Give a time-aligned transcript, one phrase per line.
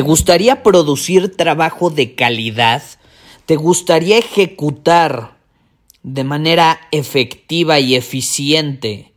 [0.00, 2.82] ¿Te gustaría producir trabajo de calidad?
[3.44, 5.36] ¿Te gustaría ejecutar
[6.02, 9.12] de manera efectiva y eficiente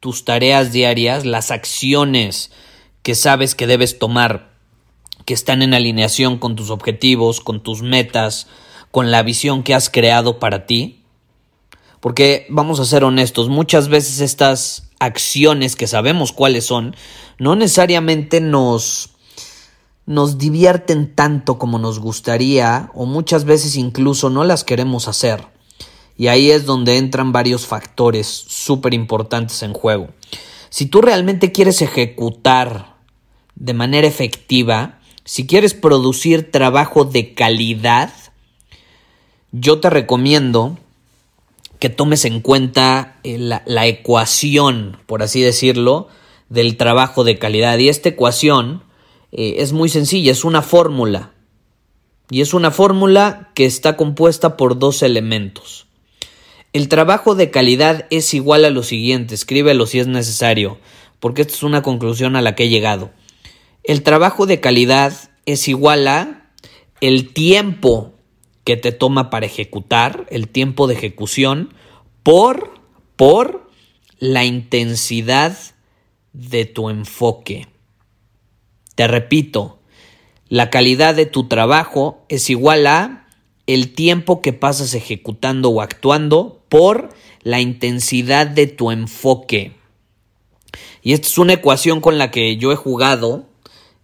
[0.00, 2.50] tus tareas diarias, las acciones
[3.02, 4.50] que sabes que debes tomar,
[5.24, 8.48] que están en alineación con tus objetivos, con tus metas,
[8.90, 11.04] con la visión que has creado para ti?
[12.00, 16.94] Porque vamos a ser honestos, muchas veces estas acciones que sabemos cuáles son,
[17.38, 19.14] no necesariamente nos
[20.08, 25.44] nos divierten tanto como nos gustaría o muchas veces incluso no las queremos hacer.
[26.16, 30.08] Y ahí es donde entran varios factores súper importantes en juego.
[30.70, 32.96] Si tú realmente quieres ejecutar
[33.54, 38.10] de manera efectiva, si quieres producir trabajo de calidad,
[39.52, 40.78] yo te recomiendo
[41.80, 46.08] que tomes en cuenta eh, la, la ecuación, por así decirlo,
[46.48, 47.76] del trabajo de calidad.
[47.76, 48.87] Y esta ecuación
[49.32, 51.32] eh, es muy sencilla, es una fórmula.
[52.30, 55.86] Y es una fórmula que está compuesta por dos elementos.
[56.74, 60.78] El trabajo de calidad es igual a lo siguiente, escríbelo si es necesario,
[61.18, 63.10] porque esta es una conclusión a la que he llegado.
[63.84, 65.14] El trabajo de calidad
[65.46, 66.50] es igual a
[67.00, 68.12] el tiempo
[68.64, 71.72] que te toma para ejecutar, el tiempo de ejecución,
[72.22, 72.74] por,
[73.16, 73.70] por
[74.18, 75.56] la intensidad
[76.34, 77.66] de tu enfoque.
[78.98, 79.78] Te repito,
[80.48, 83.28] la calidad de tu trabajo es igual a
[83.68, 87.10] el tiempo que pasas ejecutando o actuando por
[87.44, 89.70] la intensidad de tu enfoque.
[91.00, 93.46] Y esta es una ecuación con la que yo he jugado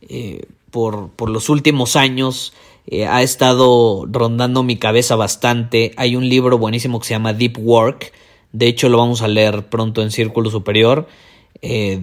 [0.00, 2.52] eh, por, los últimos años.
[2.86, 5.90] Eh, ha estado rondando mi cabeza bastante.
[5.96, 8.12] Hay un libro buenísimo que se llama Deep Work.
[8.52, 11.08] De hecho, lo vamos a leer pronto en Círculo Superior.
[11.62, 12.00] Eh,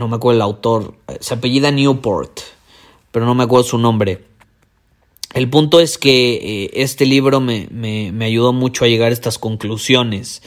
[0.00, 2.40] no me acuerdo el autor, se apellida Newport,
[3.12, 4.24] pero no me acuerdo su nombre.
[5.34, 10.42] El punto es que eh, este libro me, ayudó mucho a llegar a estas conclusiones.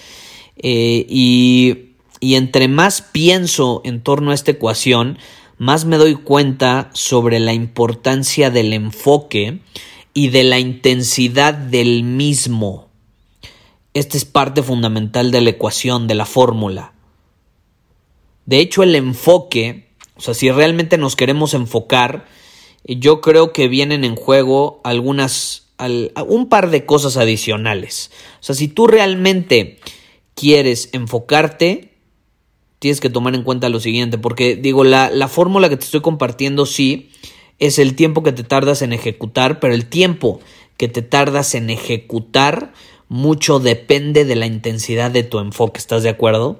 [0.58, 5.20] Eh, y, y entre más pienso en torno a esta ecuación,
[5.60, 9.60] más me doy cuenta sobre la importancia del enfoque
[10.16, 12.88] y de la intensidad del mismo.
[13.94, 16.93] Esta es parte fundamental de la ecuación, de la fórmula.
[18.46, 22.26] De hecho, el enfoque, o sea, si realmente nos queremos enfocar,
[22.86, 25.72] yo creo que vienen en juego algunas,
[26.28, 28.12] un par de cosas adicionales.
[28.40, 29.80] O sea, si tú realmente
[30.36, 31.94] quieres enfocarte,
[32.80, 36.02] tienes que tomar en cuenta lo siguiente, porque digo, la, la fórmula que te estoy
[36.02, 37.10] compartiendo sí
[37.60, 40.42] es el tiempo que te tardas en ejecutar, pero el tiempo
[40.76, 42.74] que te tardas en ejecutar
[43.08, 46.60] mucho depende de la intensidad de tu enfoque, ¿estás de acuerdo?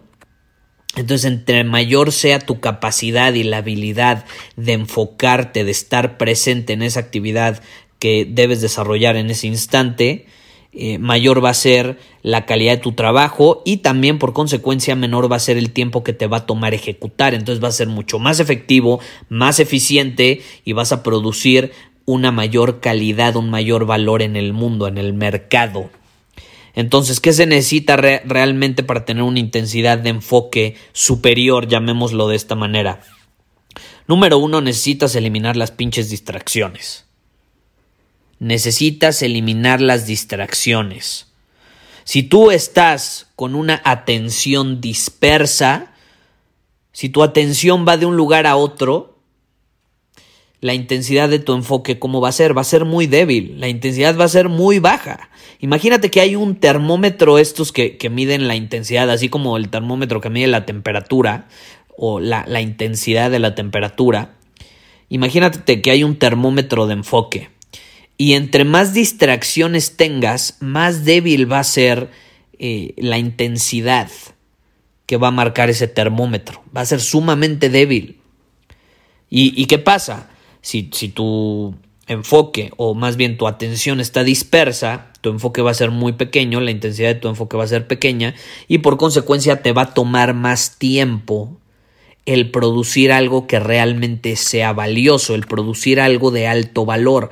[0.96, 6.84] Entonces, entre mayor sea tu capacidad y la habilidad de enfocarte, de estar presente en
[6.84, 7.64] esa actividad
[7.98, 10.28] que debes desarrollar en ese instante,
[10.76, 15.32] eh, mayor va a ser la calidad de tu trabajo y también por consecuencia menor
[15.32, 17.34] va a ser el tiempo que te va a tomar ejecutar.
[17.34, 19.00] Entonces va a ser mucho más efectivo,
[19.30, 21.72] más eficiente y vas a producir
[22.06, 25.90] una mayor calidad, un mayor valor en el mundo, en el mercado.
[26.76, 32.56] Entonces, ¿qué se necesita realmente para tener una intensidad de enfoque superior, llamémoslo de esta
[32.56, 33.02] manera?
[34.08, 37.06] Número uno, necesitas eliminar las pinches distracciones.
[38.40, 41.28] Necesitas eliminar las distracciones.
[42.04, 45.94] Si tú estás con una atención dispersa,
[46.92, 49.13] si tu atención va de un lugar a otro,
[50.64, 52.56] la intensidad de tu enfoque, ¿cómo va a ser?
[52.56, 55.30] Va a ser muy débil, la intensidad va a ser muy baja.
[55.60, 60.30] Imagínate que hay un termómetro estos que, miden la intensidad, así como el termómetro que
[60.30, 61.50] mide la temperatura
[61.98, 64.36] o la, la intensidad de la temperatura.
[65.10, 67.50] Imagínate que hay un termómetro de enfoque.
[68.18, 72.10] Y entre más distracciones tengas, más débil va a ser
[72.58, 74.10] eh, la intensidad
[75.06, 76.64] que va a marcar ese termómetro.
[76.76, 78.22] Va a ser sumamente débil.
[79.30, 80.30] ¿Y, qué pasa?
[80.64, 81.76] Si, si tu
[82.08, 86.60] enfoque o más bien tu atención está dispersa, tu enfoque va a ser muy pequeño,
[86.60, 88.34] la intensidad de tu enfoque va a ser pequeña
[88.68, 91.58] y por consecuencia te va a tomar más tiempo
[92.26, 97.32] el producir algo que realmente sea valioso, el producir algo de alto valor.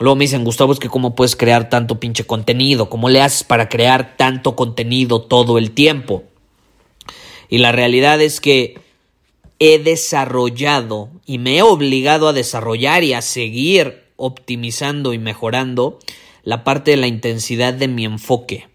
[0.00, 3.44] Luego me dicen, Gustavo, es que cómo puedes crear tanto pinche contenido, cómo le haces
[3.44, 6.24] para crear tanto contenido todo el tiempo.
[7.48, 8.80] Y la realidad es que
[9.60, 15.98] he desarrollado y me he obligado a desarrollar y a seguir optimizando y mejorando
[16.42, 18.68] la parte de la intensidad de mi enfoque.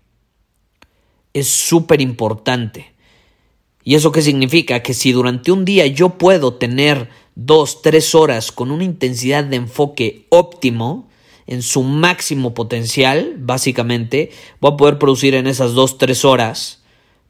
[1.34, 2.94] Es súper importante.
[3.84, 4.82] ¿Y eso qué significa?
[4.82, 9.58] Que si durante un día yo puedo tener dos, tres horas con una intensidad de
[9.58, 11.08] enfoque óptimo,
[11.48, 16.84] en su máximo potencial, básicamente, voy a poder producir en esas dos, tres horas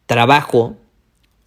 [0.07, 0.77] trabajo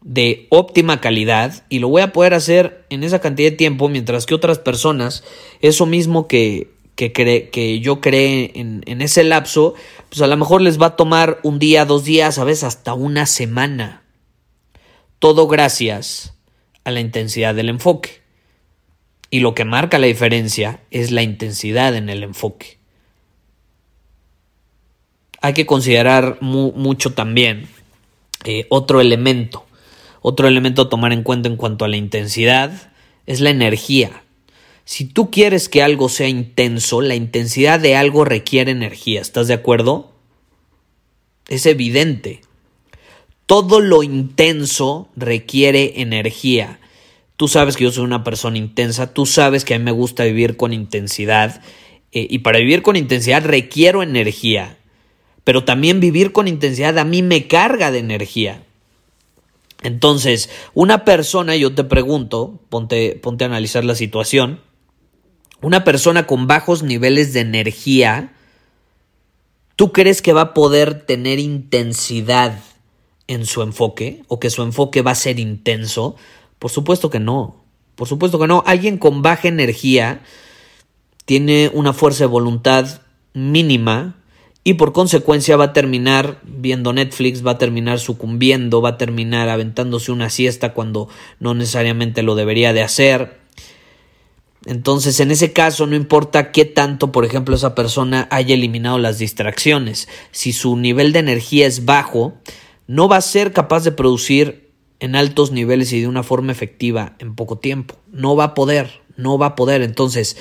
[0.03, 4.27] de óptima calidad y lo voy a poder hacer en esa cantidad de tiempo, mientras
[4.27, 5.25] que otras personas,
[5.61, 9.75] eso mismo que, que, que yo creé en, en ese lapso,
[10.09, 12.95] pues a lo mejor les va a tomar un día, dos días, a veces hasta
[12.95, 14.03] una semana.
[15.19, 16.35] Todo gracias
[16.85, 18.23] a la intensidad del enfoque.
[19.31, 22.79] Y lo que marca la diferencia es la intensidad en el enfoque.
[25.43, 27.69] Hay que considerar mucho también
[28.45, 29.67] eh, otro elemento
[30.23, 32.93] otro elemento a tomar en cuenta en cuanto a la intensidad
[33.27, 34.23] es la energía.
[34.85, 39.21] Si tú quieres que algo sea intenso, la intensidad de algo requiere energía.
[39.21, 40.13] ¿Estás de acuerdo?
[41.49, 42.41] Es evidente.
[43.47, 46.81] Todo lo intenso requiere energía.
[47.37, 50.25] Tú sabes que yo soy una persona intensa, tú sabes que a mí me gusta
[50.25, 51.63] vivir con intensidad
[52.13, 54.77] eh, y para vivir con intensidad requiero energía.
[55.45, 58.63] Pero también vivir con intensidad a mí me carga de energía.
[59.83, 64.61] Entonces, una persona, yo te pregunto, ponte, ponte a analizar la situación,
[65.63, 68.35] una persona con bajos niveles de energía,
[69.77, 72.61] ¿tú crees que va a poder tener intensidad
[73.27, 76.17] en su enfoque o que su enfoque va a ser intenso?
[76.59, 78.63] Por supuesto que no, por supuesto que no.
[78.67, 80.23] Alguien con baja energía
[81.25, 84.20] tiene una fuerza de voluntad mínima
[84.71, 89.49] y por consecuencia va a terminar viendo Netflix, va a terminar sucumbiendo, va a terminar
[89.49, 91.09] aventándose una siesta cuando
[91.41, 93.41] no necesariamente lo debería de hacer.
[94.67, 99.19] Entonces, en ese caso, no importa qué tanto, por ejemplo, esa persona haya eliminado las
[99.19, 102.35] distracciones, si su nivel de energía es bajo,
[102.87, 104.71] no va a ser capaz de producir
[105.01, 107.97] en altos niveles y de una forma efectiva en poco tiempo.
[108.13, 109.83] No va a poder, no va a poder.
[109.83, 110.37] Entonces,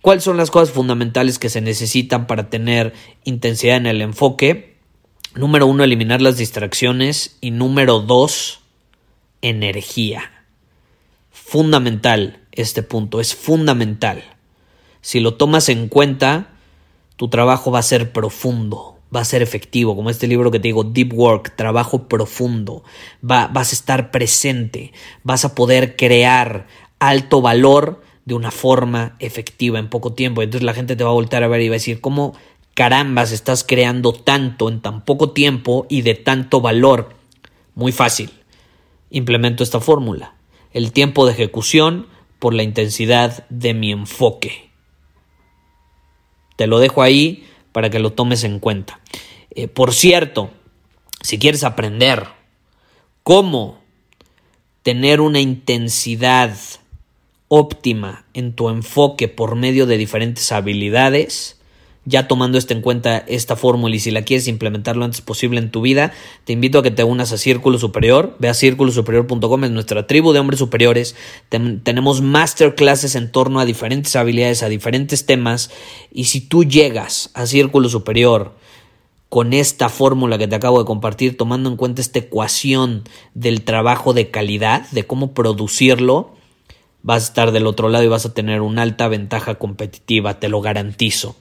[0.00, 4.76] ¿Cuáles son las cosas fundamentales que se necesitan para tener intensidad en el enfoque?
[5.34, 7.36] Número uno, eliminar las distracciones.
[7.40, 8.60] Y número dos,
[9.42, 10.30] energía.
[11.30, 14.22] Fundamental este punto, es fundamental.
[15.00, 16.50] Si lo tomas en cuenta,
[17.16, 20.68] tu trabajo va a ser profundo, va a ser efectivo, como este libro que te
[20.68, 22.82] digo, Deep Work, trabajo profundo.
[23.28, 24.92] Va, vas a estar presente,
[25.22, 26.66] vas a poder crear
[26.98, 30.42] alto valor de una forma efectiva en poco tiempo.
[30.42, 32.34] Entonces la gente te va a voltar a ver y va a decir, ¿cómo
[32.74, 37.14] carambas estás creando tanto en tan poco tiempo y de tanto valor?
[37.74, 38.30] Muy fácil.
[39.08, 40.34] Implemento esta fórmula.
[40.74, 42.06] El tiempo de ejecución
[42.38, 44.68] por la intensidad de mi enfoque.
[46.56, 49.00] Te lo dejo ahí para que lo tomes en cuenta.
[49.52, 50.50] Eh, por cierto,
[51.22, 52.26] si quieres aprender
[53.22, 53.78] cómo
[54.82, 56.54] tener una intensidad
[57.48, 61.56] óptima en tu enfoque por medio de diferentes habilidades,
[62.04, 65.58] ya tomando esto en cuenta esta fórmula y si la quieres implementar lo antes posible
[65.58, 66.12] en tu vida,
[66.44, 68.34] te invito a que te unas a Círculo Superior.
[68.38, 71.16] Ve a círculosuperior.com, es nuestra tribu de hombres superiores.
[71.50, 75.70] tenemos masterclasses en torno a diferentes habilidades, a diferentes temas.
[76.10, 78.54] Y si tú llegas a Círculo Superior
[79.28, 84.14] con esta fórmula que te acabo de compartir, tomando en cuenta esta ecuación del trabajo
[84.14, 86.37] de calidad, de cómo producirlo,
[87.08, 90.50] vas a estar del otro lado y vas a tener una alta ventaja competitiva, te
[90.50, 91.36] lo garantizo.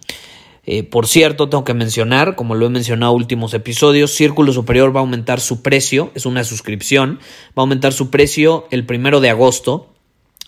[0.66, 4.96] Eh, por cierto, tengo que mencionar, como lo he mencionado en últimos episodios, Círculo Superior
[4.96, 7.20] va a aumentar su precio, es una suscripción,
[7.50, 9.94] va a aumentar su precio el primero de agosto.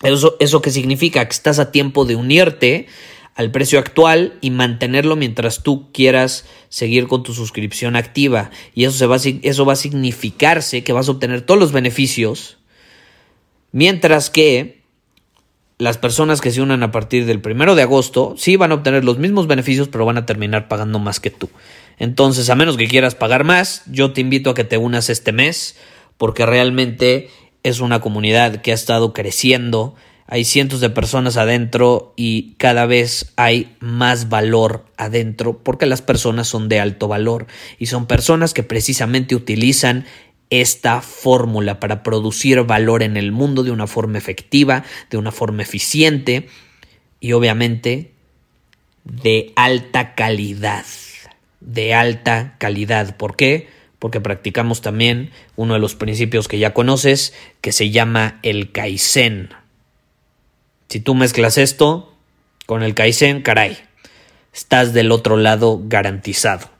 [0.02, 2.86] Eso, eso que significa que estás a tiempo de unirte
[3.34, 8.50] al precio actual y mantenerlo mientras tú quieras seguir con tu suscripción activa.
[8.74, 12.56] Y eso, se va, eso va a significarse que vas a obtener todos los beneficios,
[13.70, 14.79] mientras que
[15.80, 19.02] las personas que se unan a partir del primero de agosto sí van a obtener
[19.02, 21.48] los mismos beneficios, pero van a terminar pagando más que tú.
[21.98, 25.32] Entonces, a menos que quieras pagar más, yo te invito a que te unas este
[25.32, 25.76] mes,
[26.18, 27.30] porque realmente
[27.62, 29.94] es una comunidad que ha estado creciendo.
[30.26, 36.46] Hay cientos de personas adentro y cada vez hay más valor adentro porque las personas
[36.46, 37.46] son de alto valor
[37.78, 40.04] y son personas que precisamente utilizan
[40.50, 45.62] esta fórmula para producir valor en el mundo de una forma efectiva, de una forma
[45.62, 46.48] eficiente
[47.20, 48.12] y obviamente
[49.04, 50.84] de alta calidad.
[51.60, 53.16] De alta calidad.
[53.16, 53.68] ¿Por qué?
[53.98, 59.50] Porque practicamos también uno de los principios que ya conoces, que se llama el Kaizen.
[60.88, 62.12] Si tú mezclas esto
[62.66, 63.78] con el Kaizen, caray,
[64.52, 66.79] estás del otro lado garantizado.